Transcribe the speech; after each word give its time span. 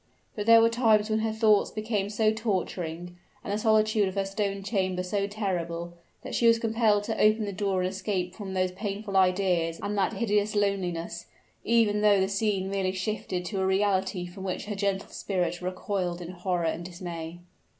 But 0.35 0.47
there 0.47 0.61
were 0.61 0.69
times 0.69 1.11
when 1.11 1.19
her 1.19 1.31
thoughts 1.31 1.69
became 1.69 2.09
so 2.09 2.33
torturing, 2.33 3.17
and 3.43 3.53
the 3.53 3.57
solitude 3.59 4.07
of 4.07 4.15
her 4.15 4.25
stone 4.25 4.63
chamber 4.63 5.03
so 5.03 5.27
terrible, 5.27 5.93
that 6.23 6.33
she 6.33 6.47
was 6.47 6.57
compelled 6.57 7.03
to 7.03 7.21
open 7.21 7.45
the 7.45 7.53
door 7.53 7.81
and 7.83 7.89
escape 7.91 8.33
from 8.33 8.55
those 8.55 8.71
painful 8.71 9.15
ideas 9.15 9.79
and 9.79 9.95
that 9.99 10.13
hideous 10.13 10.55
loneliness, 10.55 11.27
even 11.63 12.01
though 12.01 12.19
the 12.19 12.27
scene 12.29 12.67
merely 12.71 12.93
shifted 12.93 13.45
to 13.45 13.61
a 13.61 13.65
reality 13.67 14.25
from 14.25 14.43
which 14.43 14.65
her 14.65 14.75
gentle 14.75 15.09
spirit 15.11 15.61
recoiled 15.61 16.19
in 16.19 16.29
horror 16.31 16.65
and 16.65 16.83
dismay. 16.85 17.37